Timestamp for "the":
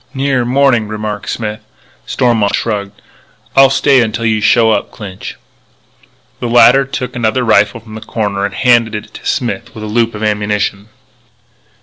6.39-6.49, 7.93-8.01